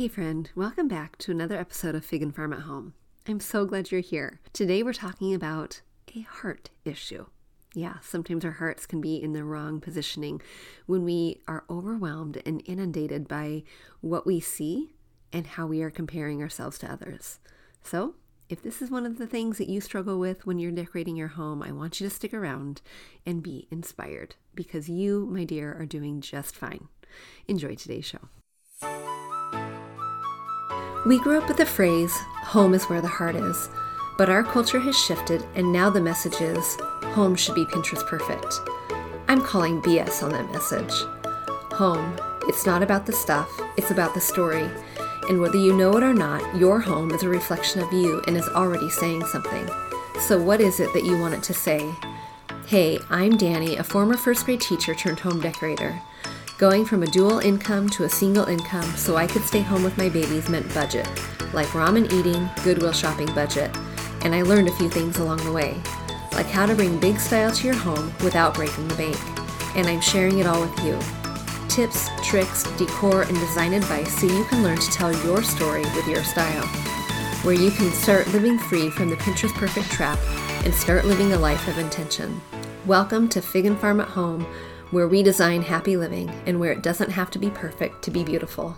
Hey, 0.00 0.08
friend, 0.08 0.50
welcome 0.54 0.88
back 0.88 1.18
to 1.18 1.30
another 1.30 1.58
episode 1.58 1.94
of 1.94 2.06
Fig 2.06 2.22
and 2.22 2.34
Farm 2.34 2.54
at 2.54 2.60
Home. 2.60 2.94
I'm 3.28 3.38
so 3.38 3.66
glad 3.66 3.92
you're 3.92 4.00
here. 4.00 4.40
Today, 4.54 4.82
we're 4.82 4.94
talking 4.94 5.34
about 5.34 5.82
a 6.16 6.22
heart 6.22 6.70
issue. 6.86 7.26
Yeah, 7.74 7.96
sometimes 8.00 8.42
our 8.42 8.52
hearts 8.52 8.86
can 8.86 9.02
be 9.02 9.22
in 9.22 9.34
the 9.34 9.44
wrong 9.44 9.78
positioning 9.78 10.40
when 10.86 11.04
we 11.04 11.42
are 11.46 11.64
overwhelmed 11.68 12.40
and 12.46 12.62
inundated 12.64 13.28
by 13.28 13.64
what 14.00 14.26
we 14.26 14.40
see 14.40 14.94
and 15.34 15.46
how 15.46 15.66
we 15.66 15.82
are 15.82 15.90
comparing 15.90 16.40
ourselves 16.40 16.78
to 16.78 16.90
others. 16.90 17.38
So, 17.84 18.14
if 18.48 18.62
this 18.62 18.80
is 18.80 18.90
one 18.90 19.04
of 19.04 19.18
the 19.18 19.26
things 19.26 19.58
that 19.58 19.68
you 19.68 19.82
struggle 19.82 20.18
with 20.18 20.46
when 20.46 20.58
you're 20.58 20.72
decorating 20.72 21.16
your 21.16 21.28
home, 21.28 21.62
I 21.62 21.72
want 21.72 22.00
you 22.00 22.08
to 22.08 22.14
stick 22.14 22.32
around 22.32 22.80
and 23.26 23.42
be 23.42 23.68
inspired 23.70 24.36
because 24.54 24.88
you, 24.88 25.26
my 25.26 25.44
dear, 25.44 25.74
are 25.78 25.84
doing 25.84 26.22
just 26.22 26.56
fine. 26.56 26.88
Enjoy 27.46 27.74
today's 27.74 28.06
show. 28.06 28.30
We 31.06 31.18
grew 31.18 31.38
up 31.38 31.48
with 31.48 31.56
the 31.56 31.64
phrase, 31.64 32.14
home 32.42 32.74
is 32.74 32.84
where 32.84 33.00
the 33.00 33.08
heart 33.08 33.34
is, 33.34 33.70
but 34.18 34.28
our 34.28 34.44
culture 34.44 34.80
has 34.80 34.98
shifted 34.98 35.42
and 35.54 35.72
now 35.72 35.88
the 35.88 36.00
message 36.00 36.42
is, 36.42 36.76
home 37.14 37.34
should 37.34 37.54
be 37.54 37.64
Pinterest 37.64 38.06
perfect. 38.06 38.60
I'm 39.26 39.40
calling 39.40 39.80
BS 39.80 40.22
on 40.22 40.32
that 40.32 40.52
message. 40.52 40.92
Home, 41.72 42.14
it's 42.42 42.66
not 42.66 42.82
about 42.82 43.06
the 43.06 43.14
stuff, 43.14 43.50
it's 43.78 43.90
about 43.90 44.12
the 44.12 44.20
story. 44.20 44.68
And 45.30 45.40
whether 45.40 45.56
you 45.56 45.74
know 45.74 45.96
it 45.96 46.02
or 46.02 46.12
not, 46.12 46.54
your 46.54 46.80
home 46.80 47.12
is 47.12 47.22
a 47.22 47.30
reflection 47.30 47.80
of 47.80 47.90
you 47.94 48.22
and 48.26 48.36
is 48.36 48.48
already 48.48 48.90
saying 48.90 49.24
something. 49.24 49.70
So, 50.20 50.38
what 50.38 50.60
is 50.60 50.80
it 50.80 50.92
that 50.92 51.04
you 51.04 51.18
want 51.18 51.32
it 51.32 51.42
to 51.44 51.54
say? 51.54 51.90
Hey, 52.66 52.98
I'm 53.08 53.38
Dani, 53.38 53.78
a 53.78 53.84
former 53.84 54.18
first 54.18 54.44
grade 54.44 54.60
teacher 54.60 54.94
turned 54.94 55.20
home 55.20 55.40
decorator. 55.40 55.98
Going 56.60 56.84
from 56.84 57.02
a 57.02 57.06
dual 57.06 57.38
income 57.38 57.88
to 57.88 58.04
a 58.04 58.08
single 58.10 58.44
income 58.44 58.84
so 58.94 59.16
I 59.16 59.26
could 59.26 59.44
stay 59.44 59.60
home 59.60 59.82
with 59.82 59.96
my 59.96 60.10
babies 60.10 60.50
meant 60.50 60.74
budget, 60.74 61.08
like 61.54 61.68
ramen 61.68 62.12
eating, 62.12 62.50
Goodwill 62.62 62.92
shopping 62.92 63.32
budget, 63.34 63.74
and 64.20 64.34
I 64.34 64.42
learned 64.42 64.68
a 64.68 64.76
few 64.76 64.90
things 64.90 65.20
along 65.20 65.38
the 65.38 65.52
way, 65.52 65.80
like 66.32 66.44
how 66.44 66.66
to 66.66 66.74
bring 66.74 67.00
big 67.00 67.18
style 67.18 67.50
to 67.50 67.66
your 67.66 67.76
home 67.76 68.12
without 68.22 68.52
breaking 68.52 68.88
the 68.88 68.94
bank. 68.96 69.16
And 69.74 69.86
I'm 69.86 70.02
sharing 70.02 70.38
it 70.38 70.46
all 70.46 70.60
with 70.60 70.84
you. 70.84 70.98
Tips, 71.70 72.10
tricks, 72.22 72.64
decor, 72.76 73.22
and 73.22 73.38
design 73.38 73.72
advice 73.72 74.20
so 74.20 74.26
you 74.26 74.44
can 74.44 74.62
learn 74.62 74.76
to 74.80 74.90
tell 74.90 75.14
your 75.24 75.42
story 75.42 75.84
with 75.96 76.06
your 76.08 76.22
style. 76.22 76.66
Where 77.42 77.54
you 77.54 77.70
can 77.70 77.90
start 77.90 78.28
living 78.34 78.58
free 78.58 78.90
from 78.90 79.08
the 79.08 79.16
Pinterest 79.16 79.54
perfect 79.54 79.90
trap 79.92 80.18
and 80.66 80.74
start 80.74 81.06
living 81.06 81.32
a 81.32 81.38
life 81.38 81.66
of 81.68 81.78
intention. 81.78 82.38
Welcome 82.84 83.30
to 83.30 83.40
Fig 83.40 83.64
and 83.64 83.78
Farm 83.78 83.98
at 84.00 84.08
Home 84.08 84.46
where 84.90 85.08
we 85.08 85.22
design 85.22 85.62
happy 85.62 85.96
living 85.96 86.28
and 86.46 86.58
where 86.58 86.72
it 86.72 86.82
doesn't 86.82 87.10
have 87.10 87.30
to 87.30 87.38
be 87.38 87.50
perfect 87.50 88.02
to 88.02 88.10
be 88.10 88.24
beautiful. 88.24 88.76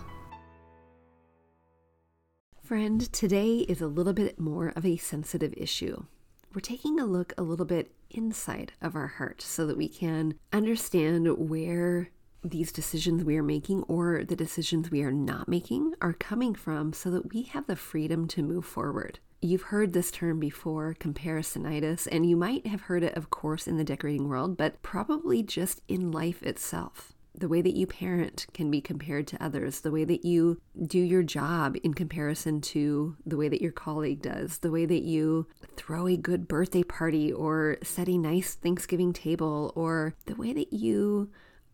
Friend, 2.63 3.11
today 3.11 3.57
is 3.67 3.81
a 3.81 3.87
little 3.87 4.13
bit 4.13 4.39
more 4.39 4.69
of 4.69 4.85
a 4.85 4.97
sensitive 4.97 5.53
issue. 5.57 6.05
We're 6.53 6.61
taking 6.61 6.99
a 6.99 7.05
look 7.05 7.33
a 7.37 7.43
little 7.43 7.65
bit 7.65 7.91
inside 8.09 8.73
of 8.81 8.95
our 8.95 9.07
heart 9.07 9.41
so 9.41 9.65
that 9.67 9.77
we 9.77 9.89
can 9.89 10.35
understand 10.51 11.27
where 11.37 12.09
these 12.43 12.71
decisions 12.71 13.23
we 13.23 13.37
are 13.37 13.43
making 13.43 13.83
or 13.83 14.23
the 14.23 14.35
decisions 14.35 14.91
we 14.91 15.01
are 15.01 15.11
not 15.11 15.47
making 15.47 15.93
are 16.01 16.13
coming 16.13 16.53
from 16.53 16.93
so 16.93 17.09
that 17.09 17.33
we 17.33 17.43
have 17.43 17.67
the 17.67 17.75
freedom 17.75 18.27
to 18.27 18.43
move 18.43 18.65
forward. 18.65 19.19
You've 19.43 19.63
heard 19.63 19.91
this 19.91 20.09
term 20.09 20.39
before, 20.39 20.95
comparisonitis, 20.97 22.07
and 22.09 22.25
you 22.25 22.37
might 22.37 22.65
have 22.65 22.83
heard 22.83 23.03
it, 23.03 23.17
of 23.17 23.29
course, 23.29 23.67
in 23.67 23.75
the 23.75 23.83
decorating 23.83 24.29
world, 24.29 24.55
but 24.55 24.81
probably 24.81 25.43
just 25.43 25.81
in 25.89 26.13
life 26.13 26.41
itself. 26.43 27.11
The 27.35 27.49
way 27.49 27.61
that 27.61 27.75
you 27.75 27.85
parent 27.85 28.45
can 28.53 28.71
be 28.71 28.79
compared 28.79 29.27
to 29.27 29.43
others, 29.43 29.81
the 29.81 29.91
way 29.91 30.05
that 30.05 30.23
you 30.23 30.61
do 30.81 30.97
your 30.97 31.23
job 31.23 31.75
in 31.83 31.93
comparison 31.93 32.61
to 32.61 33.17
the 33.25 33.35
way 33.35 33.49
that 33.49 33.61
your 33.61 33.73
colleague 33.73 34.21
does, 34.21 34.59
the 34.59 34.71
way 34.71 34.85
that 34.85 35.01
you 35.01 35.45
throw 35.75 36.07
a 36.07 36.15
good 36.15 36.47
birthday 36.47 36.83
party 36.83 37.29
or 37.29 37.79
set 37.83 38.07
a 38.07 38.17
nice 38.17 38.55
Thanksgiving 38.55 39.11
table, 39.11 39.73
or 39.75 40.15
the 40.25 40.35
way 40.35 40.53
that 40.53 40.71
you 40.71 41.29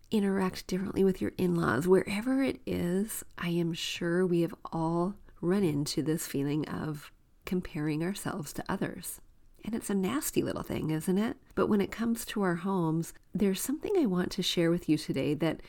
interact 0.09 0.66
differently 0.66 1.03
with 1.03 1.22
your 1.22 1.34
in 1.38 1.56
laws, 1.56 1.88
wherever 1.88 2.41
it 2.41 2.62
is, 2.66 3.24
I 3.38 3.50
am 3.50 3.74
sure 3.74 4.25
we 4.25 4.41
have 4.41 4.56
all 4.74 5.13
run 5.40 5.63
into 5.63 6.01
this 6.01 6.25
feeling 6.25 6.68
of 6.68 7.12
comparing 7.50 8.04
ourselves 8.04 8.54
to 8.54 8.64
others. 8.70 9.22
And 9.66 9.74
it's 9.74 9.90
a 9.90 9.96
nasty 9.96 10.44
little 10.44 10.62
thing, 10.62 10.92
isn't 10.92 11.18
it? 11.18 11.36
But 11.56 11.66
when 11.66 11.82
it 11.82 11.92
comes 11.92 12.24
to 12.26 12.44
our 12.44 12.58
homes, 12.58 13.12
there's 13.34 13.60
something 13.60 13.92
I 13.98 14.06
want 14.06 14.32
to 14.34 14.44
share 14.44 14.70
with 14.70 14.88
you 14.88 15.00
today 15.00 15.34
that 15.34 15.62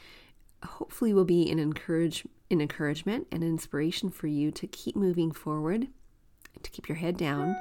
hopefully 0.63 1.15
will 1.15 1.25
be 1.25 1.51
an 1.51 1.59
encourage 1.59 2.27
an 2.51 2.61
encouragement 2.61 3.29
and 3.33 3.43
inspiration 3.43 4.11
for 4.11 4.27
you 4.27 4.51
to 4.51 4.67
keep 4.67 4.95
moving 4.95 5.33
forward, 5.33 5.89
to 6.63 6.71
keep 6.71 6.87
your 6.87 6.99
head 6.99 7.17
down, 7.17 7.57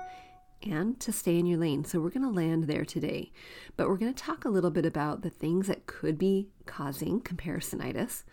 and 0.63 0.99
to 0.99 1.13
stay 1.13 1.39
in 1.39 1.45
your 1.45 1.59
lane. 1.59 1.85
So 1.85 2.01
we're 2.01 2.09
going 2.09 2.23
to 2.23 2.29
land 2.29 2.65
there 2.65 2.83
today. 2.83 3.31
But 3.77 3.87
we're 3.87 3.97
going 3.97 4.13
to 4.13 4.23
talk 4.23 4.43
a 4.43 4.49
little 4.49 4.71
bit 4.71 4.85
about 4.85 5.21
the 5.21 5.29
things 5.29 5.67
that 5.67 5.85
could 5.85 6.17
be 6.17 6.49
causing 6.65 7.21
comparisonitis, 7.21 8.23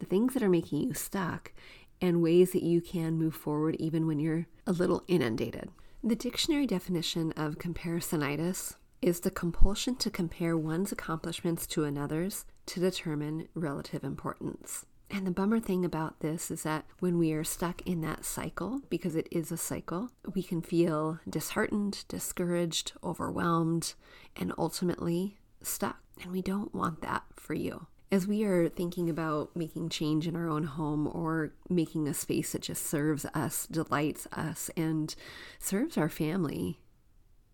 the 0.00 0.06
things 0.06 0.34
that 0.34 0.42
are 0.42 0.48
making 0.48 0.80
you 0.80 0.94
stuck, 0.94 1.52
and 2.00 2.22
ways 2.22 2.52
that 2.52 2.62
you 2.62 2.80
can 2.80 3.18
move 3.18 3.34
forward 3.34 3.76
even 3.78 4.06
when 4.06 4.18
you're 4.18 4.46
a 4.66 4.72
little 4.72 5.02
inundated. 5.08 5.70
The 6.02 6.16
dictionary 6.16 6.66
definition 6.66 7.32
of 7.32 7.58
comparisonitis 7.58 8.76
is 9.02 9.20
the 9.20 9.30
compulsion 9.30 9.96
to 9.96 10.10
compare 10.10 10.56
one's 10.56 10.92
accomplishments 10.92 11.66
to 11.68 11.84
another's 11.84 12.44
to 12.66 12.80
determine 12.80 13.48
relative 13.54 14.04
importance. 14.04 14.86
And 15.10 15.26
the 15.26 15.30
bummer 15.30 15.60
thing 15.60 15.84
about 15.84 16.20
this 16.20 16.50
is 16.50 16.64
that 16.64 16.84
when 16.98 17.16
we 17.16 17.32
are 17.32 17.44
stuck 17.44 17.80
in 17.82 18.00
that 18.00 18.24
cycle, 18.24 18.80
because 18.90 19.14
it 19.14 19.28
is 19.30 19.52
a 19.52 19.56
cycle, 19.56 20.10
we 20.34 20.42
can 20.42 20.62
feel 20.62 21.20
disheartened, 21.28 22.04
discouraged, 22.08 22.92
overwhelmed, 23.04 23.94
and 24.34 24.52
ultimately 24.58 25.38
stuck. 25.62 26.00
And 26.22 26.32
we 26.32 26.42
don't 26.42 26.74
want 26.74 27.02
that 27.02 27.22
for 27.36 27.54
you 27.54 27.86
as 28.10 28.26
we 28.26 28.44
are 28.44 28.68
thinking 28.68 29.10
about 29.10 29.54
making 29.56 29.88
change 29.88 30.28
in 30.28 30.36
our 30.36 30.48
own 30.48 30.64
home 30.64 31.08
or 31.08 31.52
making 31.68 32.06
a 32.06 32.14
space 32.14 32.52
that 32.52 32.62
just 32.62 32.86
serves 32.86 33.26
us, 33.34 33.66
delights 33.66 34.28
us, 34.32 34.70
and 34.76 35.14
serves 35.58 35.98
our 35.98 36.08
family, 36.08 36.78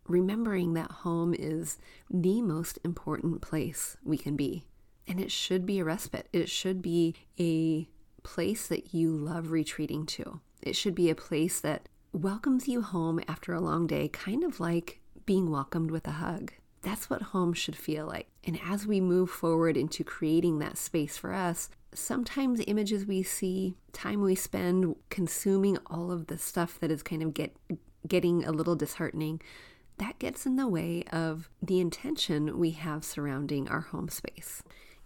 remembering 0.06 0.74
that 0.74 0.90
home 0.90 1.34
is 1.38 1.78
the 2.10 2.42
most 2.42 2.78
important 2.84 3.40
place 3.40 3.96
we 4.04 4.18
can 4.18 4.36
be. 4.36 4.64
And 5.08 5.18
it 5.18 5.32
should 5.32 5.64
be 5.64 5.78
a 5.78 5.84
respite, 5.84 6.28
it 6.32 6.48
should 6.48 6.82
be 6.82 7.14
a 7.40 7.88
place 8.22 8.68
that 8.68 8.94
you 8.94 9.16
love 9.16 9.50
retreating 9.50 10.06
to. 10.06 10.40
It 10.60 10.76
should 10.76 10.94
be 10.94 11.10
a 11.10 11.14
place 11.14 11.60
that 11.60 11.88
welcomes 12.12 12.68
you 12.68 12.82
home 12.82 13.20
after 13.26 13.52
a 13.52 13.60
long 13.60 13.86
day, 13.86 14.08
kind 14.08 14.44
of 14.44 14.60
like 14.60 15.00
being 15.24 15.50
welcomed 15.50 15.90
with 15.90 16.06
a 16.06 16.12
hug. 16.12 16.52
That's 16.82 17.08
what 17.08 17.22
home 17.22 17.52
should 17.52 17.76
feel 17.76 18.06
like. 18.06 18.28
And 18.44 18.58
as 18.64 18.86
we 18.86 19.00
move 19.00 19.30
forward 19.30 19.76
into 19.76 20.04
creating 20.04 20.58
that 20.58 20.76
space 20.76 21.16
for 21.16 21.32
us, 21.32 21.70
sometimes 21.94 22.60
images 22.66 23.06
we 23.06 23.22
see, 23.22 23.76
time 23.92 24.20
we 24.20 24.34
spend 24.34 24.96
consuming 25.08 25.78
all 25.86 26.10
of 26.10 26.26
the 26.26 26.38
stuff 26.38 26.78
that 26.80 26.90
is 26.90 27.02
kind 27.02 27.22
of 27.22 27.34
get 27.34 27.56
getting 28.06 28.44
a 28.44 28.50
little 28.50 28.74
disheartening, 28.74 29.40
that 29.98 30.18
gets 30.18 30.44
in 30.44 30.56
the 30.56 30.66
way 30.66 31.04
of 31.12 31.48
the 31.62 31.78
intention 31.80 32.58
we 32.58 32.70
have 32.72 33.04
surrounding 33.04 33.68
our 33.68 33.82
home 33.82 34.08
space. 34.08 34.62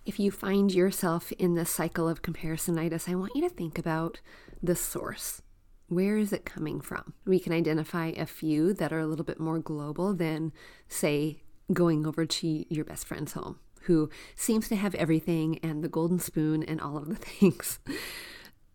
If 0.07 0.19
you 0.19 0.31
find 0.31 0.73
yourself 0.73 1.33
in 1.33 1.55
the 1.55 1.67
cycle 1.67 2.09
of 2.09 2.23
comparisonitis, 2.23 3.09
I 3.09 3.17
want 3.17 3.33
you 3.35 3.43
to 3.43 3.55
think 3.55 3.79
about 3.79 4.21
the 4.63 4.77
source. 4.77 5.43
Where 5.89 6.17
is 6.17 6.33
it 6.33 6.45
coming 6.45 6.81
from? 6.81 7.13
We 7.27 7.39
can 7.39 7.53
identify 7.53 8.07
a 8.17 8.25
few 8.25 8.73
that 8.75 8.93
are 8.93 9.01
a 9.01 9.07
little 9.07 9.25
bit 9.25 9.39
more 9.39 9.59
global 9.59 10.15
than, 10.15 10.53
say, 10.89 11.43
going 11.73 12.07
over 12.07 12.25
to 12.27 12.75
your 12.75 12.85
best 12.85 13.07
friend's 13.07 13.33
home 13.33 13.59
who 13.87 14.11
seems 14.35 14.69
to 14.69 14.77
have 14.77 14.95
everything 14.97 15.59
and 15.61 15.83
the 15.83 15.89
golden 15.89 16.19
spoon 16.19 16.63
and 16.63 16.81
all 16.81 16.97
of 16.97 17.09
the 17.09 17.15
things. 17.17 17.79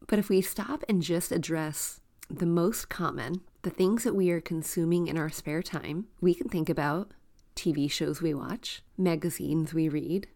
But 0.08 0.20
if 0.20 0.30
we 0.30 0.42
stop 0.42 0.84
and 0.90 1.02
just 1.02 1.32
address 1.32 2.00
the 2.30 2.46
most 2.46 2.90
common, 2.90 3.42
the 3.62 3.70
things 3.70 4.04
that 4.04 4.16
we 4.16 4.32
are 4.32 4.42
consuming 4.42 5.08
in 5.08 5.18
our 5.18 5.30
spare 5.30 5.62
time, 5.62 6.08
we 6.22 6.34
can 6.34 6.50
think 6.50 6.70
about 6.70 7.12
TV 7.56 7.92
shows 7.92 8.22
we 8.22 8.34
watch, 8.34 8.82
magazines 8.98 9.74
we 9.74 9.90
read, 9.90 10.28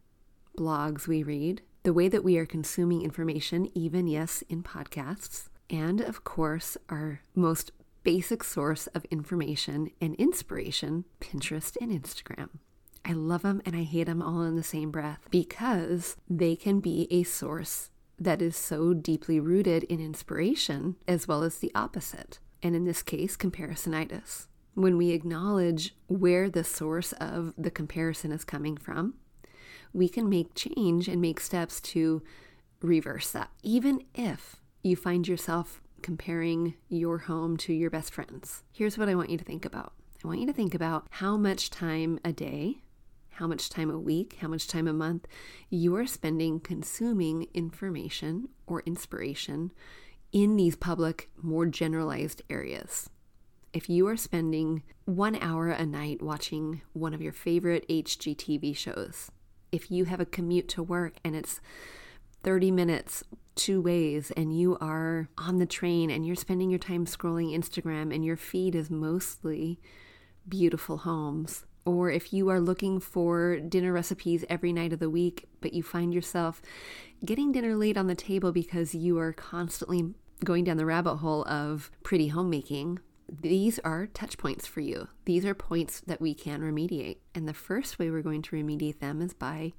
blogs 0.57 1.07
we 1.07 1.23
read, 1.23 1.61
the 1.83 1.93
way 1.93 2.09
that 2.09 2.23
we 2.23 2.37
are 2.37 2.45
consuming 2.45 3.01
information, 3.01 3.69
even, 3.73 4.07
yes, 4.07 4.43
in 4.49 4.63
podcasts, 4.63 5.49
and 5.69 6.01
of 6.01 6.23
course, 6.23 6.77
our 6.89 7.21
most 7.33 7.71
basic 8.05 8.43
source 8.43 8.85
of 8.87 9.03
information 9.05 9.89
and 9.99 10.13
inspiration 10.15 11.03
Pinterest 11.19 11.75
and 11.81 11.91
Instagram. 11.91 12.49
I 13.03 13.13
love 13.13 13.41
them 13.41 13.61
and 13.65 13.75
I 13.75 13.81
hate 13.81 14.05
them 14.05 14.21
all 14.21 14.43
in 14.43 14.55
the 14.55 14.63
same 14.63 14.91
breath 14.91 15.27
because 15.31 16.15
they 16.29 16.55
can 16.55 16.79
be 16.79 17.07
a 17.09 17.23
source 17.23 17.89
that 18.19 18.41
is 18.41 18.55
so 18.55 18.93
deeply 18.93 19.39
rooted 19.39 19.83
in 19.85 19.99
inspiration 19.99 20.95
as 21.07 21.27
well 21.27 21.43
as 21.43 21.57
the 21.57 21.71
opposite, 21.75 22.39
and 22.63 22.75
in 22.75 22.85
this 22.85 23.01
case, 23.01 23.35
comparisonitis. 23.35 24.47
When 24.75 24.97
we 24.97 25.09
acknowledge 25.09 25.95
where 26.07 26.49
the 26.49 26.63
source 26.63 27.11
of 27.13 27.53
the 27.57 27.71
comparison 27.71 28.31
is 28.31 28.43
coming 28.43 28.77
from, 28.77 29.15
we 29.93 30.07
can 30.07 30.29
make 30.29 30.53
change 30.53 31.07
and 31.07 31.19
make 31.21 31.39
steps 31.39 31.81
to 31.81 32.21
reverse 32.81 33.31
that, 33.31 33.49
even 33.63 34.03
if 34.13 34.57
you 34.83 34.95
find 34.95 35.27
yourself 35.27 35.81
comparing 36.01 36.75
your 36.89 37.19
home 37.19 37.57
to 37.57 37.73
your 37.73 37.89
best 37.89 38.13
friend's. 38.13 38.63
Here's 38.71 38.97
what 38.97 39.09
I 39.09 39.15
want 39.15 39.29
you 39.29 39.37
to 39.37 39.43
think 39.43 39.65
about 39.65 39.93
I 40.23 40.27
want 40.27 40.39
you 40.39 40.47
to 40.47 40.53
think 40.53 40.73
about 40.73 41.05
how 41.11 41.37
much 41.37 41.69
time 41.69 42.19
a 42.25 42.31
day, 42.31 42.79
how 43.29 43.47
much 43.47 43.69
time 43.69 43.91
a 43.91 43.99
week, 43.99 44.37
how 44.41 44.47
much 44.47 44.67
time 44.67 44.87
a 44.87 44.93
month 44.93 45.27
you 45.69 45.95
are 45.95 46.07
spending 46.07 46.59
consuming 46.59 47.47
information 47.53 48.49
or 48.65 48.81
inspiration 48.87 49.71
in 50.31 50.55
these 50.55 50.75
public, 50.75 51.29
more 51.41 51.65
generalized 51.65 52.41
areas. 52.49 53.09
If 53.71 53.89
you 53.89 54.07
are 54.07 54.17
spending 54.17 54.83
one 55.03 55.35
hour 55.35 55.69
a 55.69 55.85
night 55.85 56.21
watching 56.21 56.81
one 56.93 57.13
of 57.13 57.21
your 57.21 57.33
favorite 57.33 57.87
HGTV 57.87 58.75
shows, 58.75 59.31
if 59.71 59.91
you 59.91 60.05
have 60.05 60.19
a 60.19 60.25
commute 60.25 60.69
to 60.69 60.83
work 60.83 61.17
and 61.23 61.35
it's 61.35 61.61
30 62.43 62.71
minutes 62.71 63.23
two 63.55 63.81
ways 63.81 64.31
and 64.35 64.57
you 64.57 64.77
are 64.79 65.29
on 65.37 65.57
the 65.57 65.65
train 65.65 66.09
and 66.09 66.25
you're 66.25 66.35
spending 66.35 66.69
your 66.69 66.79
time 66.79 67.05
scrolling 67.05 67.57
Instagram 67.57 68.13
and 68.13 68.23
your 68.23 68.37
feed 68.37 68.75
is 68.75 68.89
mostly 68.89 69.79
beautiful 70.47 70.97
homes, 70.97 71.65
or 71.85 72.09
if 72.09 72.33
you 72.33 72.49
are 72.49 72.59
looking 72.59 72.99
for 72.99 73.59
dinner 73.59 73.93
recipes 73.93 74.45
every 74.49 74.73
night 74.73 74.93
of 74.93 74.99
the 74.99 75.09
week, 75.09 75.47
but 75.61 75.73
you 75.73 75.83
find 75.83 76.13
yourself 76.13 76.61
getting 77.23 77.51
dinner 77.51 77.75
late 77.75 77.97
on 77.97 78.07
the 78.07 78.15
table 78.15 78.51
because 78.51 78.93
you 78.93 79.17
are 79.17 79.33
constantly 79.33 80.13
going 80.43 80.63
down 80.63 80.77
the 80.77 80.85
rabbit 80.85 81.17
hole 81.17 81.47
of 81.47 81.91
pretty 82.03 82.27
homemaking, 82.27 82.99
these 83.27 83.79
are 83.79 84.07
touch 84.07 84.37
points 84.37 84.67
for 84.67 84.81
you. 84.81 85.07
These 85.25 85.45
are 85.45 85.55
points 85.55 86.01
that 86.01 86.21
we 86.21 86.33
can 86.33 86.61
remediate. 86.61 87.17
And 87.33 87.47
the 87.47 87.53
first 87.53 87.97
way 87.97 88.09
we're 88.09 88.21
going 88.21 88.43
to 88.43 88.55
remediate 88.55 88.99
them 88.99 89.21
is 89.21 89.33
by 89.33 89.73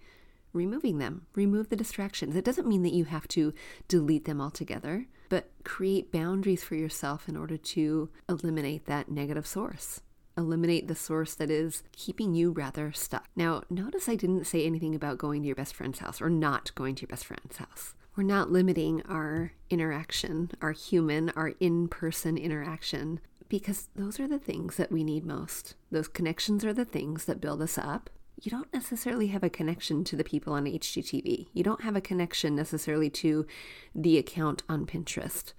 removing 0.56 0.98
them. 0.98 1.26
Remove 1.34 1.68
the 1.68 1.76
distractions. 1.76 2.34
It 2.34 2.44
doesn't 2.44 2.66
mean 2.66 2.82
that 2.82 2.94
you 2.94 3.04
have 3.04 3.28
to 3.28 3.52
delete 3.86 4.24
them 4.24 4.40
altogether, 4.40 5.06
but 5.28 5.50
create 5.64 6.10
boundaries 6.10 6.64
for 6.64 6.74
yourself 6.74 7.28
in 7.28 7.36
order 7.36 7.56
to 7.56 8.08
eliminate 8.28 8.86
that 8.86 9.10
negative 9.10 9.46
source. 9.46 10.00
Eliminate 10.38 10.88
the 10.88 10.94
source 10.94 11.34
that 11.34 11.50
is 11.50 11.82
keeping 11.92 12.34
you 12.34 12.50
rather 12.50 12.92
stuck. 12.92 13.28
Now, 13.36 13.62
notice 13.70 14.08
I 14.08 14.16
didn't 14.16 14.46
say 14.46 14.66
anything 14.66 14.94
about 14.94 15.18
going 15.18 15.42
to 15.42 15.46
your 15.46 15.56
best 15.56 15.74
friend's 15.74 16.00
house 16.00 16.20
or 16.20 16.28
not 16.28 16.74
going 16.74 16.94
to 16.96 17.02
your 17.02 17.08
best 17.08 17.24
friend's 17.24 17.56
house. 17.56 17.94
We're 18.16 18.24
not 18.24 18.50
limiting 18.50 19.02
our 19.02 19.52
interaction, 19.70 20.50
our 20.62 20.72
human, 20.72 21.30
our 21.30 21.48
in 21.60 21.88
person 21.88 22.36
interaction, 22.38 23.20
because 23.48 23.88
those 23.94 24.18
are 24.18 24.28
the 24.28 24.38
things 24.38 24.76
that 24.76 24.90
we 24.90 25.04
need 25.04 25.24
most. 25.24 25.74
Those 25.90 26.08
connections 26.08 26.64
are 26.64 26.72
the 26.72 26.84
things 26.84 27.26
that 27.26 27.40
build 27.40 27.62
us 27.62 27.78
up 27.78 28.10
you 28.42 28.50
don't 28.50 28.72
necessarily 28.72 29.28
have 29.28 29.42
a 29.42 29.50
connection 29.50 30.04
to 30.04 30.16
the 30.16 30.24
people 30.24 30.52
on 30.52 30.66
HGTV. 30.66 31.46
You 31.52 31.64
don't 31.64 31.82
have 31.82 31.96
a 31.96 32.00
connection 32.00 32.54
necessarily 32.54 33.08
to 33.10 33.46
the 33.94 34.18
account 34.18 34.62
on 34.68 34.86
Pinterest. 34.86 35.52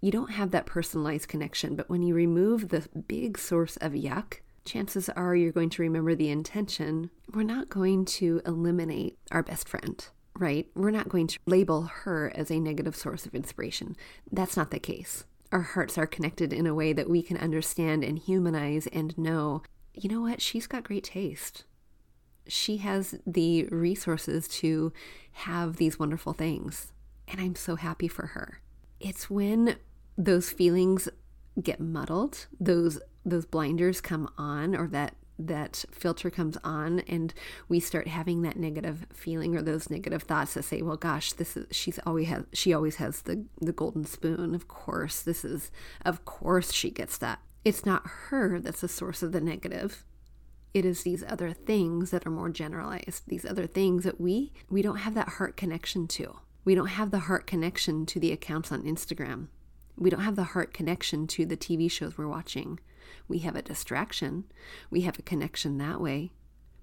You 0.00 0.10
don't 0.12 0.30
have 0.30 0.52
that 0.52 0.66
personalized 0.66 1.28
connection. 1.28 1.74
But 1.74 1.90
when 1.90 2.02
you 2.02 2.14
remove 2.14 2.68
the 2.68 2.88
big 3.08 3.36
source 3.36 3.76
of 3.78 3.92
yuck, 3.92 4.38
chances 4.64 5.08
are 5.10 5.34
you're 5.34 5.52
going 5.52 5.70
to 5.70 5.82
remember 5.82 6.14
the 6.14 6.30
intention. 6.30 7.10
We're 7.34 7.42
not 7.42 7.68
going 7.68 8.04
to 8.06 8.40
eliminate 8.46 9.18
our 9.32 9.42
best 9.42 9.68
friend, 9.68 10.04
right? 10.38 10.68
We're 10.74 10.92
not 10.92 11.08
going 11.08 11.26
to 11.28 11.38
label 11.46 11.82
her 11.82 12.32
as 12.34 12.50
a 12.50 12.60
negative 12.60 12.94
source 12.94 13.26
of 13.26 13.34
inspiration. 13.34 13.96
That's 14.30 14.56
not 14.56 14.70
the 14.70 14.78
case. 14.78 15.24
Our 15.50 15.62
hearts 15.62 15.98
are 15.98 16.06
connected 16.06 16.52
in 16.52 16.68
a 16.68 16.74
way 16.74 16.92
that 16.92 17.10
we 17.10 17.22
can 17.22 17.36
understand 17.36 18.04
and 18.04 18.20
humanize 18.20 18.86
and 18.86 19.18
know, 19.18 19.62
you 19.94 20.08
know 20.08 20.20
what, 20.20 20.40
she's 20.40 20.68
got 20.68 20.84
great 20.84 21.02
taste 21.02 21.64
she 22.50 22.78
has 22.78 23.14
the 23.26 23.64
resources 23.66 24.48
to 24.48 24.92
have 25.32 25.76
these 25.76 25.98
wonderful 25.98 26.32
things. 26.32 26.92
And 27.28 27.40
I'm 27.40 27.54
so 27.54 27.76
happy 27.76 28.08
for 28.08 28.28
her. 28.28 28.60
It's 28.98 29.30
when 29.30 29.76
those 30.18 30.50
feelings 30.50 31.08
get 31.60 31.80
muddled, 31.80 32.46
those 32.58 33.00
those 33.24 33.44
blinders 33.44 34.00
come 34.00 34.28
on 34.38 34.74
or 34.74 34.88
that 34.88 35.14
that 35.38 35.84
filter 35.90 36.30
comes 36.30 36.56
on 36.64 37.00
and 37.00 37.32
we 37.68 37.80
start 37.80 38.06
having 38.06 38.42
that 38.42 38.58
negative 38.58 39.06
feeling 39.12 39.56
or 39.56 39.62
those 39.62 39.90
negative 39.90 40.22
thoughts 40.22 40.54
that 40.54 40.62
say 40.62 40.82
well 40.82 40.96
gosh 40.96 41.32
this 41.34 41.56
is 41.56 41.66
she's 41.70 41.98
always 42.04 42.28
has 42.28 42.44
she 42.52 42.74
always 42.74 42.96
has 42.96 43.22
the 43.22 43.44
the 43.60 43.72
golden 43.72 44.04
spoon 44.04 44.54
of 44.54 44.68
course 44.68 45.22
this 45.22 45.44
is 45.44 45.70
of 46.04 46.24
course 46.24 46.72
she 46.72 46.90
gets 46.90 47.16
that 47.18 47.40
it's 47.64 47.86
not 47.86 48.06
her 48.06 48.58
that's 48.60 48.82
the 48.82 48.88
source 48.88 49.22
of 49.22 49.32
the 49.32 49.40
negative 49.40 50.04
it 50.72 50.84
is 50.84 51.02
these 51.02 51.24
other 51.26 51.52
things 51.52 52.10
that 52.10 52.26
are 52.26 52.30
more 52.30 52.48
generalized 52.48 53.22
these 53.26 53.44
other 53.44 53.66
things 53.66 54.04
that 54.04 54.20
we 54.20 54.52
we 54.68 54.82
don't 54.82 54.98
have 54.98 55.14
that 55.14 55.28
heart 55.30 55.56
connection 55.56 56.06
to. 56.06 56.36
We 56.64 56.74
don't 56.74 56.88
have 56.88 57.10
the 57.10 57.20
heart 57.20 57.46
connection 57.46 58.06
to 58.06 58.20
the 58.20 58.32
accounts 58.32 58.70
on 58.70 58.82
instagram. 58.82 59.48
We 59.96 60.10
don't 60.10 60.20
have 60.20 60.36
the 60.36 60.44
heart 60.44 60.72
connection 60.72 61.26
to 61.28 61.46
the 61.46 61.56
tv 61.56 61.90
shows 61.90 62.16
we're 62.16 62.28
watching. 62.28 62.78
We 63.28 63.38
have 63.40 63.56
a 63.56 63.62
distraction. 63.62 64.44
We 64.90 65.02
have 65.02 65.18
a 65.18 65.22
connection 65.22 65.78
that 65.78 66.00
way. 66.00 66.32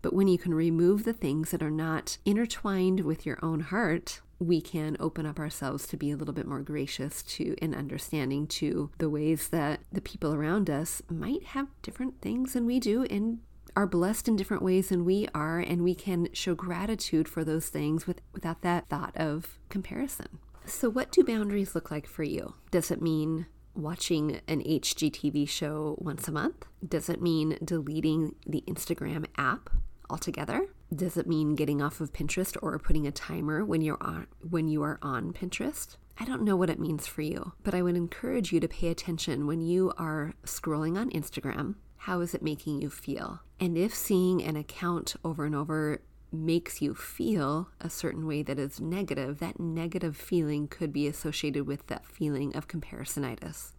But 0.02 0.14
when 0.14 0.28
you 0.28 0.38
can 0.38 0.54
remove 0.54 1.04
the 1.04 1.14
things 1.14 1.52
that 1.52 1.64
are 1.64 1.72
not 1.72 2.18
intertwined 2.26 3.02
with 3.02 3.26
your 3.26 3.40
own 3.42 3.62
heart 3.62 4.22
we 4.40 4.62
can 4.62 4.96
open 5.00 5.26
up 5.26 5.40
ourselves 5.40 5.88
to 5.88 5.98
be 5.98 6.12
a 6.12 6.16
little 6.16 6.34
bit 6.34 6.48
more 6.48 6.62
gracious 6.62 7.24
to 7.24 7.56
and 7.62 7.74
understanding 7.74 8.46
to 8.46 8.92
the 8.98 9.10
ways 9.10 9.50
that 9.50 9.80
the 9.92 10.02
people 10.02 10.34
around 10.34 10.70
us 10.70 11.02
might 11.10 11.44
have 11.44 11.68
different 11.82 12.22
things 12.22 12.54
than 12.54 12.66
we 12.66 12.80
do 12.80 13.04
and 13.06 13.40
are 13.78 13.86
blessed 13.86 14.28
in 14.28 14.36
different 14.36 14.64
ways 14.64 14.90
than 14.90 15.06
we 15.06 15.28
are, 15.36 15.60
and 15.60 15.84
we 15.84 15.94
can 15.94 16.28
show 16.34 16.56
gratitude 16.56 17.30
for 17.30 17.44
those 17.44 17.70
things 17.70 18.08
with, 18.08 18.22
without 18.34 18.64
that 18.64 18.90
thought 18.90 19.16
of 19.16 19.60
comparison. 19.70 20.40
So, 20.66 20.90
what 20.90 21.12
do 21.12 21.24
boundaries 21.24 21.76
look 21.76 21.92
like 21.92 22.08
for 22.08 22.24
you? 22.24 22.56
Does 22.72 22.90
it 22.90 23.04
mean 23.04 23.46
watching 23.76 24.42
an 24.48 24.64
HGTV 24.64 25.48
show 25.48 25.96
once 26.00 26.28
a 26.28 26.32
month? 26.32 26.66
Does 26.86 27.08
it 27.08 27.22
mean 27.22 27.56
deleting 27.64 28.34
the 28.48 28.64
Instagram 28.68 29.28
app 29.38 29.70
altogether? 30.10 30.66
Does 30.94 31.16
it 31.16 31.28
mean 31.28 31.54
getting 31.54 31.80
off 31.80 32.02
of 32.02 32.14
Pinterest 32.14 32.58
or 32.64 32.80
putting 32.80 33.06
a 33.06 33.12
timer 33.12 33.64
when 33.64 33.82
you're 33.82 34.02
on 34.02 34.26
when 34.50 34.68
you 34.68 34.82
are 34.82 34.98
on 35.04 35.34
Pinterest? 35.34 35.98
I 36.18 36.26
don't 36.26 36.42
know 36.42 36.56
what 36.56 36.72
it 36.72 36.80
means 36.80 37.06
for 37.06 37.22
you, 37.22 37.54
but 37.62 37.76
I 37.76 37.84
would 37.84 37.96
encourage 37.96 38.52
you 38.52 38.60
to 38.60 38.68
pay 38.68 38.88
attention 38.88 39.46
when 39.46 39.62
you 39.62 39.94
are 40.00 40.34
scrolling 40.48 40.98
on 40.98 41.12
Instagram 41.12 41.76
how 41.98 42.22
is 42.22 42.34
it 42.34 42.42
making 42.42 42.82
you 42.82 42.90
feel? 42.90 43.42
And 43.60 43.78
if 43.78 43.94
seeing 43.94 44.44
an 44.44 44.56
account 44.56 45.16
over 45.24 45.46
and 45.46 45.56
over 45.56 46.02
makes 46.32 46.82
you 46.82 46.94
feel 46.94 47.70
a 47.80 47.90
certain 47.90 48.28
way 48.28 48.44
that 48.44 48.60
is 48.60 48.80
negative, 48.80 49.40
that 49.40 49.60
negative 49.60 50.16
feeling 50.16 50.68
could 50.68 50.94
be 50.94 51.08
associated 51.08 51.66
with 51.66 51.88
that 51.88 52.06
feeling 52.06 52.56
of 52.56 52.68
comparisonitis. 52.68 53.74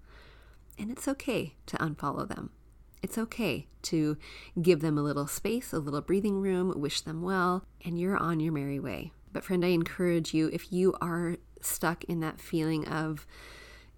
And 0.79 0.91
it's 0.91 1.09
okay 1.09 1.55
to 1.67 1.77
unfollow 1.77 2.29
them. 2.29 2.51
It's 3.03 3.19
okay 3.19 3.67
to 3.83 4.17
give 4.61 4.81
them 4.81 4.99
a 4.99 5.03
little 5.03 5.27
space, 5.27 5.73
a 5.73 5.79
little 5.79 6.01
breathing 6.01 6.41
room, 6.41 6.73
wish 6.77 7.01
them 7.01 7.23
well, 7.23 7.65
and 7.85 7.99
you're 7.99 8.17
on 8.17 8.41
your 8.41 8.53
merry 8.53 8.81
way. 8.81 9.13
But, 9.33 9.45
friend, 9.45 9.65
I 9.65 9.69
encourage 9.69 10.35
you 10.35 10.51
if 10.53 10.73
you 10.73 10.95
are 11.01 11.37
stuck 11.61 12.05
in 12.05 12.21
that 12.21 12.41
feeling 12.41 12.89
of 12.89 13.27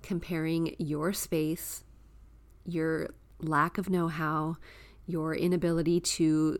comparing 0.02 0.74
your 0.78 1.12
space, 1.12 1.84
your 2.64 3.10
lack 3.42 3.78
of 3.78 3.90
know 3.90 4.08
how, 4.08 4.56
your 5.06 5.34
inability 5.34 6.00
to 6.00 6.58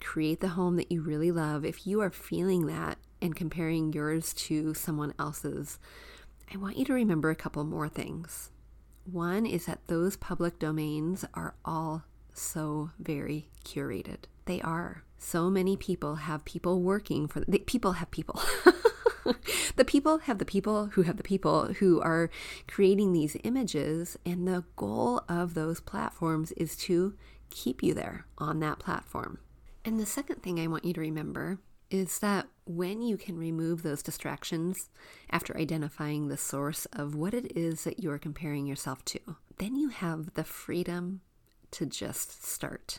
create 0.00 0.40
the 0.40 0.48
home 0.48 0.76
that 0.76 0.92
you 0.92 1.02
really 1.02 1.32
love, 1.32 1.64
if 1.64 1.86
you 1.86 2.00
are 2.00 2.10
feeling 2.10 2.66
that 2.66 2.98
and 3.20 3.34
comparing 3.34 3.92
yours 3.92 4.32
to 4.34 4.74
someone 4.74 5.14
else's, 5.18 5.78
I 6.52 6.56
want 6.58 6.76
you 6.76 6.84
to 6.84 6.92
remember 6.92 7.30
a 7.30 7.36
couple 7.36 7.64
more 7.64 7.88
things. 7.88 8.50
One 9.10 9.46
is 9.46 9.66
that 9.66 9.86
those 9.86 10.16
public 10.16 10.58
domains 10.58 11.24
are 11.34 11.54
all 11.64 12.04
so 12.34 12.90
very 12.98 13.48
curated. 13.64 14.24
They 14.44 14.60
are. 14.60 15.04
So 15.18 15.50
many 15.50 15.76
people 15.76 16.16
have 16.16 16.44
people 16.44 16.82
working 16.82 17.26
for 17.26 17.40
the, 17.40 17.58
people 17.58 17.92
have 17.92 18.10
people. 18.10 18.40
the 19.76 19.84
people 19.84 20.18
have 20.18 20.38
the 20.38 20.44
people 20.44 20.86
who 20.86 21.02
have 21.02 21.16
the 21.16 21.22
people 21.22 21.74
who 21.74 22.00
are 22.00 22.30
creating 22.66 23.12
these 23.12 23.36
images, 23.44 24.18
and 24.24 24.46
the 24.46 24.64
goal 24.76 25.22
of 25.28 25.54
those 25.54 25.80
platforms 25.80 26.52
is 26.52 26.76
to 26.76 27.14
keep 27.50 27.82
you 27.82 27.94
there 27.94 28.26
on 28.38 28.60
that 28.60 28.78
platform. 28.78 29.38
And 29.84 30.00
the 30.00 30.06
second 30.06 30.42
thing 30.42 30.58
I 30.58 30.66
want 30.66 30.84
you 30.84 30.92
to 30.94 31.00
remember 31.00 31.58
is 31.90 32.18
that 32.18 32.48
when 32.64 33.00
you 33.00 33.16
can 33.16 33.38
remove 33.38 33.82
those 33.82 34.02
distractions 34.02 34.90
after 35.30 35.56
identifying 35.56 36.28
the 36.28 36.36
source 36.36 36.86
of 36.92 37.14
what 37.14 37.34
it 37.34 37.56
is 37.56 37.84
that 37.84 38.00
you're 38.00 38.18
comparing 38.18 38.66
yourself 38.66 39.04
to, 39.04 39.20
then 39.58 39.76
you 39.76 39.88
have 39.88 40.34
the 40.34 40.44
freedom 40.44 41.20
to 41.70 41.86
just 41.86 42.44
start. 42.44 42.98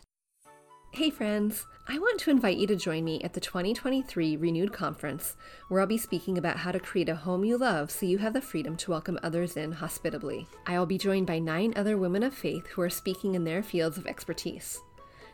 Hey, 0.90 1.10
friends! 1.10 1.66
I 1.86 1.98
want 1.98 2.18
to 2.20 2.30
invite 2.30 2.56
you 2.56 2.66
to 2.66 2.74
join 2.74 3.04
me 3.04 3.20
at 3.22 3.34
the 3.34 3.40
2023 3.40 4.36
Renewed 4.36 4.72
Conference, 4.72 5.36
where 5.68 5.80
I'll 5.80 5.86
be 5.86 5.98
speaking 5.98 6.38
about 6.38 6.56
how 6.56 6.72
to 6.72 6.80
create 6.80 7.10
a 7.10 7.14
home 7.14 7.44
you 7.44 7.56
love 7.56 7.90
so 7.90 8.06
you 8.06 8.18
have 8.18 8.32
the 8.32 8.40
freedom 8.40 8.74
to 8.78 8.90
welcome 8.90 9.18
others 9.22 9.56
in 9.56 9.70
hospitably. 9.70 10.48
I 10.66 10.78
will 10.78 10.86
be 10.86 10.98
joined 10.98 11.26
by 11.26 11.38
nine 11.38 11.74
other 11.76 11.98
women 11.98 12.22
of 12.22 12.34
faith 12.34 12.66
who 12.68 12.82
are 12.82 12.90
speaking 12.90 13.34
in 13.34 13.44
their 13.44 13.62
fields 13.62 13.98
of 13.98 14.06
expertise. 14.06 14.80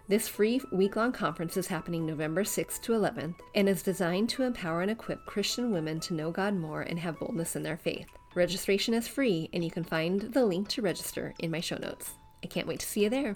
This 0.07 0.29
free 0.29 0.61
week 0.71 0.97
long 0.97 1.13
conference 1.13 1.57
is 1.57 1.69
happening 1.69 2.05
November 2.05 2.43
6th 2.43 2.83
to 2.83 2.93
11th 2.93 3.37
and 3.55 3.69
is 3.69 3.83
designed 3.83 4.29
to 4.31 4.43
empower 4.43 4.83
and 4.83 4.91
equip 4.91 5.25
Christian 5.25 5.71
women 5.71 5.99
to 6.01 6.15
know 6.15 6.31
God 6.31 6.55
more 6.55 6.83
and 6.83 6.99
have 6.99 7.19
boldness 7.21 7.57
in 7.57 7.63
their 7.63 7.79
faith. 7.79 8.09
Registration 8.35 8.93
is 8.93 9.09
free, 9.09 9.49
and 9.53 9.65
you 9.65 9.71
can 9.71 9.85
find 9.85 10.21
the 10.21 10.45
link 10.45 10.69
to 10.71 10.83
register 10.83 11.33
in 11.39 11.53
my 11.53 11.61
show 11.61 11.77
notes. 11.77 12.15
I 12.43 12.49
can't 12.49 12.67
wait 12.67 12.81
to 12.81 12.87
see 12.87 13.05
you 13.05 13.09
there. 13.09 13.35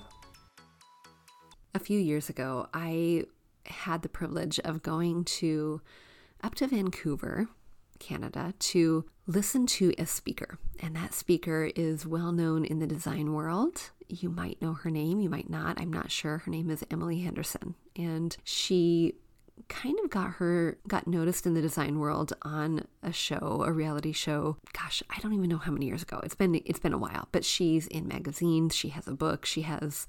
A 1.75 1.78
few 1.78 1.98
years 1.98 2.28
ago, 2.28 2.68
I 2.72 3.25
had 3.66 4.02
the 4.02 4.08
privilege 4.08 4.58
of 4.60 4.82
going 4.82 5.25
to 5.25 5.80
up 6.42 6.54
to 6.56 6.66
Vancouver, 6.66 7.48
Canada, 7.98 8.54
to 8.58 9.04
listen 9.26 9.66
to 9.66 9.92
a 9.98 10.06
speaker. 10.06 10.58
And 10.80 10.96
that 10.96 11.12
speaker 11.12 11.70
is 11.76 12.06
well 12.06 12.32
known 12.32 12.64
in 12.64 12.78
the 12.78 12.87
design 12.87 13.32
world. 13.32 13.90
You 14.08 14.30
might 14.30 14.62
know 14.62 14.72
her 14.72 14.90
name, 14.90 15.20
you 15.20 15.28
might 15.28 15.50
not. 15.50 15.80
I'm 15.80 15.92
not 15.92 16.10
sure. 16.10 16.38
Her 16.38 16.50
name 16.50 16.70
is 16.70 16.84
Emily 16.90 17.20
Henderson. 17.20 17.75
And 17.96 18.37
she 18.44 19.14
kind 19.68 19.98
of 20.02 20.08
got 20.08 20.34
her 20.34 20.78
got 20.87 21.06
noticed 21.06 21.46
in 21.46 21.54
the 21.54 21.60
design 21.60 21.98
world 21.98 22.32
on 22.42 22.87
a 23.02 23.12
show, 23.12 23.64
a 23.66 23.72
reality 23.72 24.12
show. 24.12 24.56
Gosh, 24.72 25.02
I 25.10 25.18
don't 25.20 25.34
even 25.34 25.50
know 25.50 25.58
how 25.58 25.72
many 25.72 25.87
years 25.87 26.02
ago. 26.02 26.20
It's 26.22 26.34
been 26.34 26.54
it's 26.64 26.78
been 26.78 26.92
a 26.92 26.98
while, 26.98 27.28
but 27.32 27.44
she's 27.44 27.87
in 27.88 28.08
magazines, 28.08 28.75
she 28.75 28.90
has 28.90 29.06
a 29.06 29.12
book, 29.12 29.44
she 29.44 29.62
has 29.62 30.06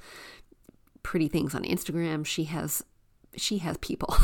pretty 1.04 1.28
things 1.28 1.56
on 1.56 1.64
Instagram, 1.64 2.26
she 2.26 2.46
has 2.46 2.84
she 3.36 3.60
has 3.60 3.78
people. 3.78 4.16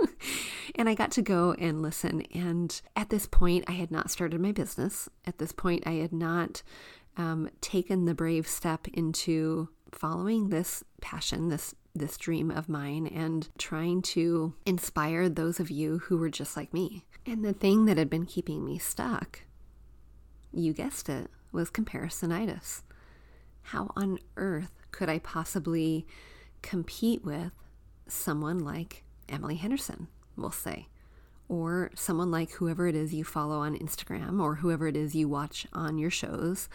and 0.74 0.88
I 0.88 0.94
got 0.94 1.10
to 1.12 1.22
go 1.22 1.52
and 1.58 1.82
listen. 1.82 2.22
And 2.34 2.80
at 2.94 3.10
this 3.10 3.26
point, 3.26 3.64
I 3.66 3.72
had 3.72 3.90
not 3.90 4.10
started 4.10 4.40
my 4.40 4.52
business. 4.52 5.08
At 5.24 5.38
this 5.38 5.52
point, 5.52 5.84
I 5.86 5.94
had 5.94 6.12
not 6.12 6.62
um, 7.16 7.48
taken 7.60 8.04
the 8.04 8.14
brave 8.14 8.46
step 8.46 8.86
into 8.88 9.68
following 9.92 10.50
this 10.50 10.84
passion, 11.00 11.48
this 11.48 11.74
this 11.94 12.18
dream 12.18 12.50
of 12.50 12.68
mine, 12.68 13.06
and 13.06 13.48
trying 13.56 14.02
to 14.02 14.52
inspire 14.66 15.30
those 15.30 15.58
of 15.58 15.70
you 15.70 15.98
who 16.00 16.18
were 16.18 16.28
just 16.28 16.54
like 16.54 16.74
me. 16.74 17.06
And 17.24 17.42
the 17.42 17.54
thing 17.54 17.86
that 17.86 17.96
had 17.96 18.10
been 18.10 18.26
keeping 18.26 18.66
me 18.66 18.78
stuck, 18.78 19.40
you 20.52 20.74
guessed 20.74 21.08
it, 21.08 21.30
was 21.52 21.70
comparisonitis. 21.70 22.82
How 23.70 23.90
on 23.96 24.20
earth 24.36 24.70
could 24.92 25.08
I 25.08 25.18
possibly 25.18 26.06
compete 26.62 27.24
with 27.24 27.50
someone 28.06 28.60
like 28.60 29.02
Emily 29.28 29.56
Henderson, 29.56 30.06
we'll 30.36 30.52
say, 30.52 30.86
or 31.48 31.90
someone 31.96 32.30
like 32.30 32.52
whoever 32.52 32.86
it 32.86 32.94
is 32.94 33.12
you 33.12 33.24
follow 33.24 33.58
on 33.58 33.76
Instagram 33.76 34.40
or 34.40 34.56
whoever 34.56 34.86
it 34.86 34.96
is 34.96 35.16
you 35.16 35.28
watch 35.28 35.66
on 35.72 35.98
your 35.98 36.10
shows. 36.10 36.68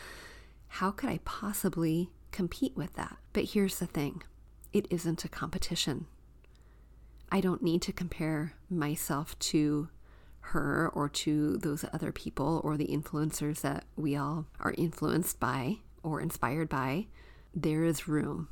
How 0.67 0.91
could 0.91 1.09
I 1.09 1.21
possibly 1.23 2.09
compete 2.31 2.75
with 2.75 2.93
that? 2.95 3.15
But 3.31 3.45
here's 3.51 3.79
the 3.79 3.87
thing 3.87 4.23
it 4.73 4.85
isn't 4.89 5.23
a 5.23 5.29
competition. 5.29 6.07
I 7.31 7.39
don't 7.39 7.63
need 7.63 7.81
to 7.83 7.93
compare 7.93 8.55
myself 8.69 9.39
to 9.39 9.87
her 10.41 10.91
or 10.93 11.07
to 11.07 11.55
those 11.55 11.85
other 11.93 12.11
people 12.11 12.59
or 12.65 12.75
the 12.75 12.87
influencers 12.87 13.61
that 13.61 13.85
we 13.95 14.17
all 14.17 14.47
are 14.59 14.75
influenced 14.77 15.39
by 15.39 15.77
or 16.03 16.21
inspired 16.21 16.69
by. 16.69 17.07
There 17.53 17.83
is 17.83 18.07
room. 18.07 18.47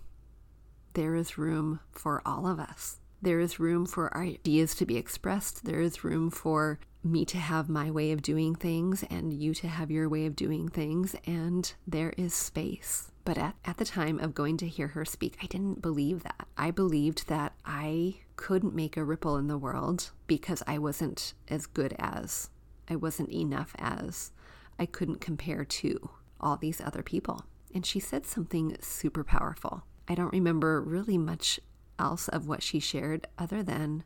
There 0.94 1.16
is 1.16 1.38
room 1.38 1.80
for 1.92 2.22
all 2.26 2.48
of 2.48 2.60
us. 2.60 3.00
There 3.22 3.40
is 3.40 3.60
room 3.60 3.86
for 3.86 4.16
ideas 4.16 4.76
to 4.76 4.86
be 4.86 4.98
expressed. 4.98 5.66
There 5.66 5.82
is 5.82 6.04
room 6.04 6.30
for 6.30 6.80
me 7.04 7.26
to 7.26 7.38
have 7.38 7.70
my 7.70 7.92
way 7.92 8.12
of 8.12 8.22
doing 8.22 8.56
things 8.56 9.04
and 9.10 9.34
you 9.34 9.54
to 9.56 9.68
have 9.68 9.92
your 9.92 10.10
way 10.10 10.26
of 10.26 10.36
doing 10.36 10.70
things. 10.70 11.16
And 11.26 11.72
there 11.88 12.14
is 12.18 12.34
space. 12.34 13.12
But 13.26 13.38
at, 13.38 13.56
at 13.66 13.78
the 13.78 13.86
time 13.86 14.20
of 14.20 14.34
going 14.34 14.58
to 14.58 14.68
hear 14.68 14.88
her 14.88 15.06
speak, 15.06 15.38
I 15.42 15.46
didn't 15.46 15.82
believe 15.82 16.24
that. 16.24 16.48
I 16.58 16.72
believed 16.72 17.28
that 17.28 17.54
I 17.66 18.16
couldn't 18.38 18.74
make 18.74 18.98
a 18.98 19.04
ripple 19.04 19.38
in 19.38 19.48
the 19.48 19.58
world 19.58 20.12
because 20.26 20.64
I 20.66 20.78
wasn't 20.78 21.34
as 21.48 21.66
good 21.66 21.94
as, 22.00 22.50
I 22.90 22.96
wasn't 22.96 23.32
enough 23.32 23.76
as, 23.78 24.32
I 24.80 24.86
couldn't 24.86 25.22
compare 25.22 25.66
to 25.66 26.10
all 26.40 26.58
these 26.58 26.82
other 26.82 27.04
people. 27.04 27.46
And 27.74 27.86
she 27.86 28.00
said 28.00 28.26
something 28.26 28.78
super 28.82 29.24
powerful. 29.24 29.84
I 30.08 30.16
don't 30.16 30.34
remember 30.34 30.82
really 30.82 31.18
much 31.18 31.60
else 32.00 32.28
of 32.28 32.48
what 32.48 32.64
she 32.64 32.80
shared 32.80 33.28
other 33.38 33.62
than 33.62 34.04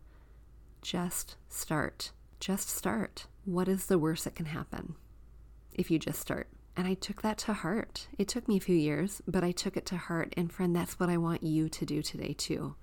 just 0.82 1.38
start. 1.48 2.12
Just 2.40 2.70
start. 2.70 3.28
What 3.46 3.68
is 3.68 3.86
the 3.86 4.00
worst 4.00 4.26
that 4.26 4.36
can 4.36 4.48
happen 4.48 4.96
if 5.72 5.90
you 5.90 6.00
just 6.00 6.20
start? 6.20 6.50
And 6.76 6.88
I 6.88 6.96
took 6.96 7.22
that 7.22 7.38
to 7.40 7.54
heart. 7.54 8.08
It 8.18 8.28
took 8.28 8.48
me 8.48 8.58
a 8.58 8.62
few 8.62 8.76
years, 8.76 9.22
but 9.28 9.44
I 9.44 9.52
took 9.52 9.78
it 9.78 9.86
to 9.88 9.98
heart. 9.98 10.34
And 10.36 10.52
friend, 10.52 10.76
that's 10.76 11.00
what 11.00 11.10
I 11.10 11.18
want 11.18 11.44
you 11.44 11.70
to 11.70 11.86
do 11.86 12.02
today 12.02 12.34
too. 12.34 12.76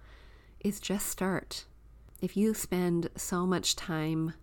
Is 0.61 0.81
just 0.81 1.09
start. 1.09 1.65
If 2.23 2.37
you 2.37 2.55
spend 2.55 3.11
so 3.17 3.47
much 3.47 3.77
time, 3.77 4.35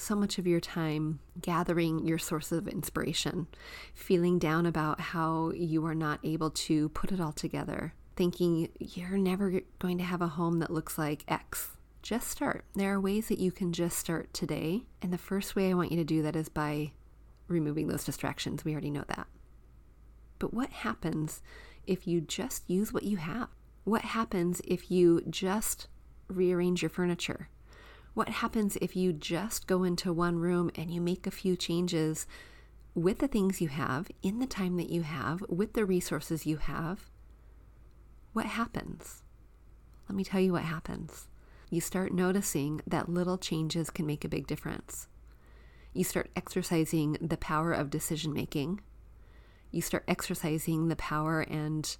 so 0.00 0.14
much 0.14 0.38
of 0.38 0.46
your 0.46 0.60
time 0.60 1.18
gathering 1.40 2.06
your 2.06 2.18
sources 2.18 2.58
of 2.58 2.68
inspiration, 2.68 3.48
feeling 3.94 4.38
down 4.38 4.64
about 4.64 5.00
how 5.00 5.50
you 5.50 5.84
are 5.84 5.94
not 5.94 6.20
able 6.22 6.50
to 6.50 6.88
put 6.90 7.12
it 7.12 7.20
all 7.20 7.32
together, 7.32 7.94
thinking 8.16 8.68
you're 8.78 9.18
never 9.18 9.60
going 9.78 9.98
to 9.98 10.04
have 10.04 10.22
a 10.22 10.28
home 10.28 10.60
that 10.60 10.72
looks 10.72 10.96
like 10.98 11.24
X. 11.26 11.70
Just 12.00 12.28
start. 12.28 12.64
There 12.74 12.94
are 12.94 13.00
ways 13.00 13.28
that 13.28 13.40
you 13.40 13.50
can 13.50 13.72
just 13.72 13.98
start 13.98 14.32
today. 14.32 14.84
And 15.02 15.12
the 15.12 15.18
first 15.18 15.56
way 15.56 15.68
I 15.68 15.74
want 15.74 15.90
you 15.90 15.98
to 15.98 16.04
do 16.04 16.22
that 16.22 16.36
is 16.36 16.48
by 16.48 16.92
removing 17.48 17.88
those 17.88 18.04
distractions. 18.04 18.64
We 18.64 18.72
already 18.72 18.90
know 18.90 19.04
that. 19.08 19.26
But 20.38 20.54
what 20.54 20.70
happens 20.70 21.42
if 21.86 22.06
you 22.06 22.20
just 22.20 22.70
use 22.70 22.92
what 22.92 23.02
you 23.02 23.16
have? 23.16 23.48
What 23.82 24.02
happens 24.02 24.60
if 24.64 24.90
you 24.90 25.22
just 25.28 25.88
rearrange 26.28 26.82
your 26.82 26.90
furniture? 26.90 27.48
What 28.14 28.28
happens 28.28 28.76
if 28.76 28.96
you 28.96 29.12
just 29.12 29.66
go 29.66 29.84
into 29.84 30.12
one 30.12 30.38
room 30.38 30.70
and 30.74 30.90
you 30.90 31.00
make 31.00 31.26
a 31.26 31.30
few 31.30 31.56
changes 31.56 32.26
with 32.94 33.18
the 33.18 33.28
things 33.28 33.60
you 33.60 33.68
have, 33.68 34.10
in 34.22 34.40
the 34.40 34.46
time 34.46 34.76
that 34.76 34.90
you 34.90 35.02
have, 35.02 35.42
with 35.48 35.74
the 35.74 35.84
resources 35.84 36.46
you 36.46 36.56
have, 36.56 37.08
what 38.32 38.46
happens? 38.46 39.22
Let 40.08 40.16
me 40.16 40.24
tell 40.24 40.40
you 40.40 40.52
what 40.52 40.62
happens. 40.62 41.28
You 41.70 41.80
start 41.80 42.12
noticing 42.12 42.80
that 42.86 43.08
little 43.08 43.38
changes 43.38 43.90
can 43.90 44.06
make 44.06 44.24
a 44.24 44.28
big 44.28 44.46
difference. 44.46 45.06
You 45.92 46.02
start 46.02 46.30
exercising 46.34 47.18
the 47.20 47.36
power 47.36 47.72
of 47.72 47.90
decision 47.90 48.32
making. 48.32 48.80
You 49.70 49.82
start 49.82 50.04
exercising 50.08 50.88
the 50.88 50.96
power 50.96 51.42
and 51.42 51.96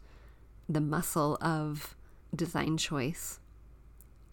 the 0.69 0.81
muscle 0.81 1.37
of 1.41 1.95
design 2.35 2.77
choice. 2.77 3.41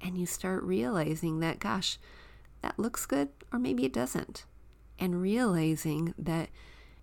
And 0.01 0.17
you 0.17 0.25
start 0.25 0.63
realizing 0.63 1.39
that, 1.39 1.59
gosh, 1.59 1.97
that 2.61 2.79
looks 2.79 3.05
good, 3.05 3.29
or 3.51 3.59
maybe 3.59 3.85
it 3.85 3.93
doesn't. 3.93 4.45
And 4.99 5.21
realizing 5.21 6.13
that 6.17 6.49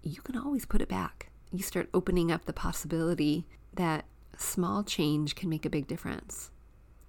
you 0.03 0.21
can 0.23 0.37
always 0.37 0.67
put 0.67 0.81
it 0.81 0.89
back. 0.89 1.31
You 1.53 1.63
start 1.63 1.89
opening 1.93 2.33
up 2.33 2.45
the 2.45 2.53
possibility 2.53 3.47
that 3.75 4.05
small 4.37 4.83
change 4.83 5.35
can 5.35 5.49
make 5.49 5.67
a 5.67 5.71
big 5.71 5.87
difference. 5.87 6.51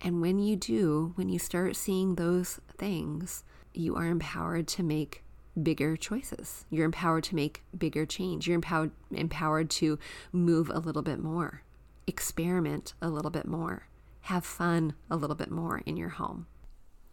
And 0.02 0.22
when 0.22 0.40
you 0.40 0.56
do, 0.56 1.14
when 1.16 1.30
you 1.30 1.40
start 1.40 1.76
seeing 1.76 2.16
those 2.16 2.60
things, 2.78 3.44
you 3.74 3.96
are 3.96 4.06
empowered 4.06 4.68
to 4.70 4.84
make 4.84 5.24
bigger 5.62 5.96
choices. 5.96 6.66
You're 6.70 6.86
empowered 6.86 7.24
to 7.26 7.36
make 7.36 7.64
bigger 7.78 8.06
change. 8.06 8.48
You're 8.48 8.56
empowered 8.56 8.92
empowered 9.12 9.70
to 9.72 9.98
move 10.32 10.70
a 10.70 10.80
little 10.80 11.02
bit 11.02 11.20
more, 11.20 11.64
experiment 12.08 12.94
a 13.02 13.10
little 13.10 13.32
bit 13.32 13.48
more, 13.48 13.88
have 14.24 14.46
fun 14.46 14.94
a 15.10 15.18
little 15.18 15.36
bit 15.36 15.52
more 15.52 15.82
in 15.86 15.98
your 15.98 16.10
home. 16.10 16.48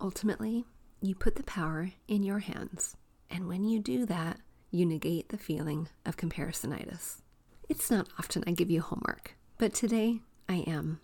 Ultimately, 0.00 0.64
you 1.00 1.14
put 1.14 1.35
the 1.35 1.43
power 1.43 1.90
in 2.07 2.23
your 2.23 2.38
hands. 2.38 2.97
And 3.29 3.49
when 3.49 3.64
you 3.64 3.81
do 3.81 4.07
that, 4.07 4.38
you 4.71 4.87
negate 4.87 5.31
the 5.31 5.38
feeling 5.38 5.88
of 6.07 6.17
comparisonitis. 6.17 7.23
It's 7.69 7.90
not 7.90 8.09
often 8.19 8.45
I 8.47 8.52
give 8.52 8.71
you 8.71 8.81
homework. 8.81 9.37
But 9.59 9.75
today, 9.75 10.21
I 10.49 10.64
am. 10.69 11.00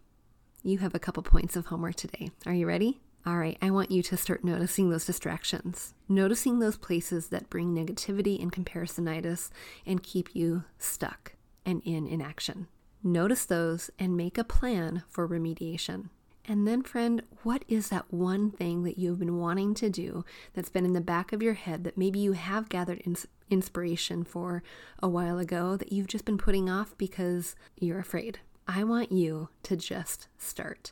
You 0.63 0.79
have 0.79 0.95
a 0.95 1.01
couple 1.01 1.23
points 1.25 1.57
of 1.57 1.67
homework 1.67 1.97
today. 1.97 2.31
Are 2.47 2.55
you 2.55 2.67
ready? 2.67 3.01
All 3.27 3.39
right, 3.39 3.59
I 3.61 3.71
want 3.71 3.91
you 3.91 4.05
to 4.05 4.17
start 4.17 4.45
noticing 4.45 4.91
those 4.91 5.05
distractions, 5.05 5.95
noticing 6.09 6.61
those 6.61 6.77
places 6.77 7.29
that 7.29 7.51
bring 7.51 7.75
negativity 7.75 8.41
and 8.41 8.53
comparisonitis 8.53 9.51
and 9.85 10.01
keep 10.01 10.37
you 10.37 10.63
stuck 10.79 11.35
and 11.65 11.83
in 11.85 12.07
inaction. 12.07 12.69
Notice 13.07 13.45
those 13.45 13.89
and 14.01 14.17
make 14.17 14.37
a 14.37 14.43
plan 14.43 15.05
for 15.09 15.29
remediation. 15.29 16.09
And 16.45 16.67
then, 16.67 16.83
friend, 16.83 17.23
what 17.45 17.65
is 17.69 17.89
that 17.89 18.13
one 18.13 18.51
thing 18.51 18.83
that 18.83 18.99
you've 18.99 19.21
been 19.21 19.39
wanting 19.39 19.75
to 19.75 19.89
do 19.89 20.25
that's 20.55 20.71
been 20.71 20.85
in 20.85 20.93
the 20.93 21.01
back 21.01 21.33
of 21.33 21.41
your 21.41 21.55
head 21.55 21.85
that 21.85 21.97
maybe 21.97 22.19
you 22.19 22.33
have 22.33 22.69
gathered 22.69 23.01
ins- 23.05 23.29
inspiration 23.49 24.25
for 24.25 24.65
a 25.01 25.09
while 25.09 25.39
ago 25.39 25.77
that 25.77 25.93
you've 25.93 26.09
just 26.09 26.25
been 26.25 26.37
putting 26.37 26.69
off 26.69 26.99
because 26.99 27.55
you're 27.79 28.01
afraid? 28.01 28.41
I 28.67 28.83
want 28.83 29.13
you 29.13 29.51
to 29.63 29.77
just 29.77 30.27
start. 30.37 30.91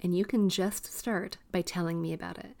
And 0.00 0.18
you 0.18 0.24
can 0.24 0.48
just 0.48 0.92
start 0.92 1.38
by 1.52 1.62
telling 1.62 2.02
me 2.02 2.12
about 2.12 2.38
it. 2.38 2.56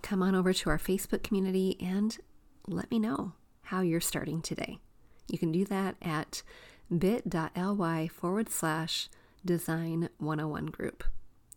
Come 0.00 0.22
on 0.22 0.34
over 0.34 0.54
to 0.54 0.70
our 0.70 0.78
Facebook 0.78 1.22
community 1.22 1.76
and 1.82 2.16
let 2.66 2.90
me 2.90 2.98
know 2.98 3.32
how 3.64 3.82
you're 3.82 4.00
starting 4.00 4.40
today. 4.40 4.78
You 5.26 5.36
can 5.36 5.52
do 5.52 5.66
that 5.66 5.96
at 6.00 6.42
bit.ly 6.96 8.08
forward 8.08 8.50
slash 8.50 9.08
design 9.44 10.08
101 10.18 10.66
group. 10.66 11.04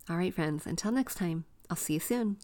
All 0.10 0.18
right, 0.18 0.34
friends, 0.34 0.66
until 0.66 0.92
next 0.92 1.16
time, 1.16 1.46
I'll 1.70 1.78
see 1.78 1.94
you 1.94 2.00
soon. 2.00 2.38